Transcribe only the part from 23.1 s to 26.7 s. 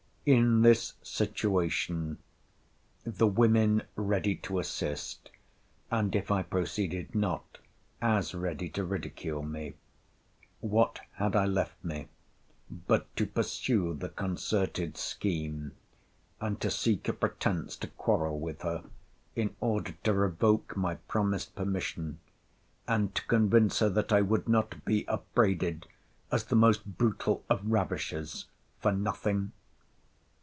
to convince her that I would not be upbraided as the